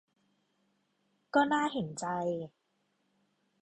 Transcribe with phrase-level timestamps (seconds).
[1.33, 2.05] ก็ "น่าเห็นใจ"